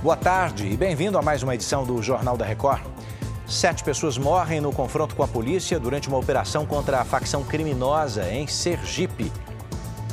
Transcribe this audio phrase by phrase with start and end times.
[0.00, 2.82] Boa tarde e bem-vindo a mais uma edição do Jornal da Record.
[3.48, 8.30] Sete pessoas morrem no confronto com a polícia durante uma operação contra a facção criminosa
[8.30, 9.32] em Sergipe.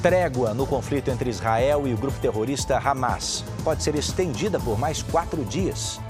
[0.01, 5.03] Trégua no conflito entre Israel e o grupo terrorista Hamas pode ser estendida por mais
[5.03, 6.01] quatro dias.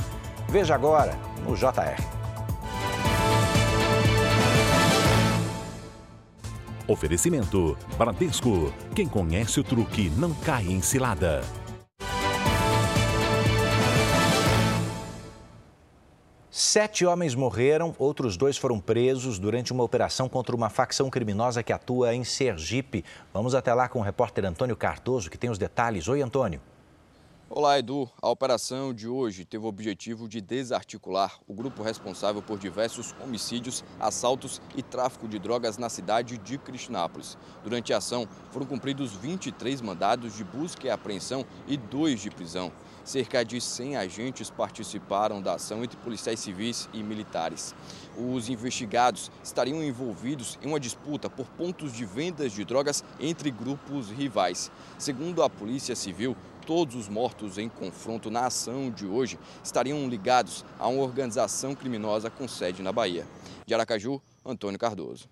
[0.48, 2.02] Veja agora no JR.
[6.88, 8.74] Oferecimento: Bradesco.
[8.96, 11.44] Quem conhece o truque não cai em cilada.
[16.58, 21.74] Sete homens morreram, outros dois foram presos durante uma operação contra uma facção criminosa que
[21.74, 23.04] atua em Sergipe.
[23.34, 26.08] Vamos até lá com o repórter Antônio Cardoso, que tem os detalhes.
[26.08, 26.62] Oi, Antônio.
[27.48, 28.10] Olá, Edu.
[28.20, 33.84] A operação de hoje teve o objetivo de desarticular o grupo responsável por diversos homicídios,
[34.00, 37.38] assaltos e tráfico de drogas na cidade de Cristinápolis.
[37.64, 42.72] Durante a ação, foram cumpridos 23 mandados de busca e apreensão e dois de prisão.
[43.04, 47.76] Cerca de 100 agentes participaram da ação entre policiais civis e militares.
[48.18, 54.10] Os investigados estariam envolvidos em uma disputa por pontos de vendas de drogas entre grupos
[54.10, 54.72] rivais.
[54.98, 56.36] Segundo a Polícia Civil,
[56.66, 62.30] todos os mortos em confronto na ação de hoje estariam ligados a uma organização criminosa
[62.30, 63.26] com sede na Bahia.
[63.66, 65.30] De Aracaju, Antônio Cardoso.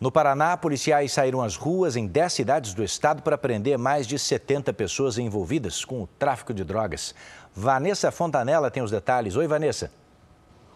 [0.00, 4.18] No Paraná, policiais saíram às ruas em 10 cidades do estado para prender mais de
[4.18, 7.14] 70 pessoas envolvidas com o tráfico de drogas.
[7.54, 9.36] Vanessa Fontanella tem os detalhes.
[9.36, 9.90] Oi, Vanessa.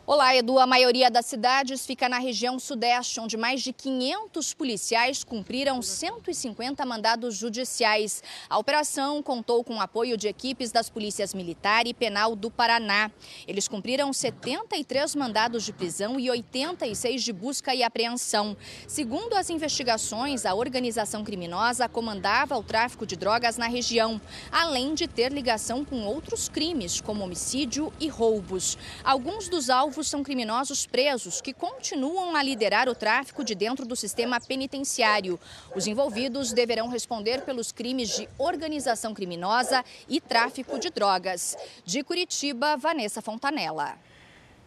[0.06, 0.58] Olá, Edu.
[0.58, 6.84] A maioria das cidades fica na região sudeste, onde mais de 500 policiais cumpriram 150
[6.84, 8.22] mandados judiciais.
[8.50, 13.10] A operação contou com o apoio de equipes das polícias militar e penal do Paraná.
[13.48, 18.54] Eles cumpriram 73 mandados de prisão e 86 de busca e apreensão.
[18.86, 24.20] Segundo as investigações, a organização criminosa comandava o tráfico de drogas na região,
[24.52, 28.76] além de ter ligação com outros crimes, como homicídio e roubos.
[29.02, 33.86] Alguns dos alvos alvos são criminosos presos que continuam a liderar o tráfico de dentro
[33.86, 35.38] do sistema penitenciário.
[35.72, 41.56] Os envolvidos deverão responder pelos crimes de organização criminosa e tráfico de drogas.
[41.84, 43.94] De Curitiba, Vanessa Fontanella.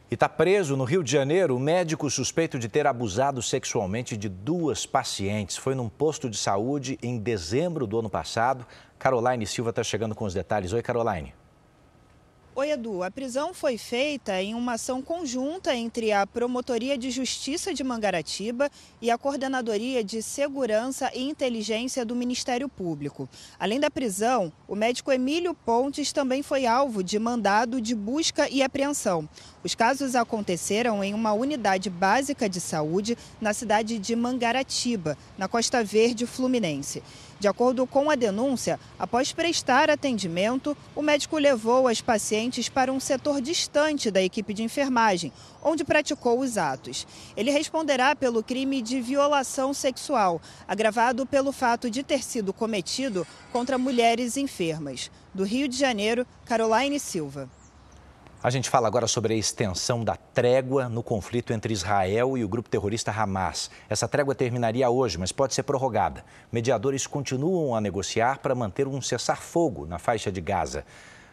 [0.09, 4.29] E está preso no Rio de Janeiro o médico suspeito de ter abusado sexualmente de
[4.29, 5.57] duas pacientes.
[5.57, 8.65] Foi num posto de saúde em dezembro do ano passado.
[8.97, 10.71] Caroline Silva está chegando com os detalhes.
[10.71, 11.33] Oi, Caroline.
[12.59, 13.03] Oi, Edu.
[13.03, 18.67] A prisão foi feita em uma ação conjunta entre a Promotoria de Justiça de Mangaratiba
[18.99, 23.29] e a Coordenadoria de Segurança e Inteligência do Ministério Público.
[23.59, 28.63] Além da prisão, o médico Emílio Pontes também foi alvo de mandado de busca e
[28.63, 29.29] apreensão.
[29.63, 35.83] Os casos aconteceram em uma unidade básica de saúde na cidade de Mangaratiba, na Costa
[35.83, 37.03] Verde Fluminense.
[37.39, 42.99] De acordo com a denúncia, após prestar atendimento, o médico levou as pacientes para um
[42.99, 45.31] setor distante da equipe de enfermagem,
[45.63, 47.05] onde praticou os atos.
[47.35, 53.77] Ele responderá pelo crime de violação sexual, agravado pelo fato de ter sido cometido contra
[53.77, 55.11] mulheres enfermas.
[55.31, 57.47] Do Rio de Janeiro, Caroline Silva.
[58.43, 62.47] A gente fala agora sobre a extensão da trégua no conflito entre Israel e o
[62.47, 63.71] grupo terrorista Hamas.
[63.89, 66.23] Essa trégua terminaria hoje, mas pode ser prorrogada.
[66.51, 70.85] Mediadores continuam a negociar para manter um cessar-fogo na faixa de Gaza.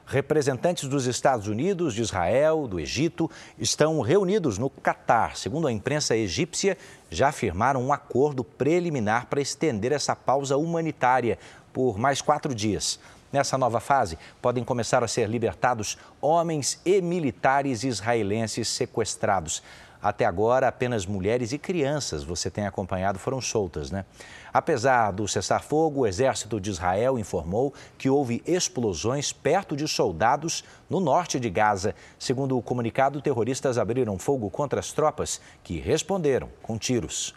[0.06, 5.36] Representantes dos Estados Unidos, de Israel, do Egito estão reunidos no Catar.
[5.36, 6.76] Segundo a imprensa egípcia,
[7.10, 11.38] já firmaram um acordo preliminar para estender essa pausa humanitária
[11.70, 12.98] por mais quatro dias.
[13.34, 19.60] Nessa nova fase, podem começar a ser libertados homens e militares israelenses sequestrados.
[20.00, 24.04] Até agora, apenas mulheres e crianças, você tem acompanhado, foram soltas, né?
[24.52, 31.00] Apesar do cessar-fogo, o exército de Israel informou que houve explosões perto de soldados no
[31.00, 31.92] norte de Gaza.
[32.16, 37.34] Segundo o comunicado, terroristas abriram fogo contra as tropas, que responderam com tiros.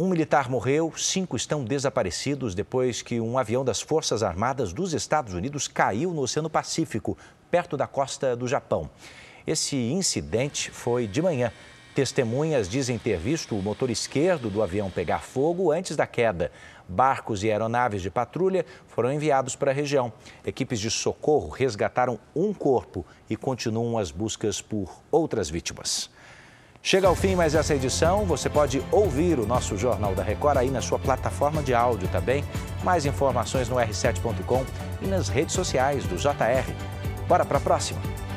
[0.00, 5.34] Um militar morreu, cinco estão desaparecidos depois que um avião das Forças Armadas dos Estados
[5.34, 7.18] Unidos caiu no Oceano Pacífico,
[7.50, 8.88] perto da costa do Japão.
[9.44, 11.50] Esse incidente foi de manhã.
[11.96, 16.52] Testemunhas dizem ter visto o motor esquerdo do avião pegar fogo antes da queda.
[16.88, 20.12] Barcos e aeronaves de patrulha foram enviados para a região.
[20.46, 26.08] Equipes de socorro resgataram um corpo e continuam as buscas por outras vítimas.
[26.82, 28.24] Chega ao fim mais essa edição.
[28.24, 32.44] Você pode ouvir o nosso Jornal da Record aí na sua plataforma de áudio também.
[32.82, 34.64] Mais informações no r7.com
[35.02, 36.72] e nas redes sociais do JR.
[37.26, 38.27] Bora para a próxima!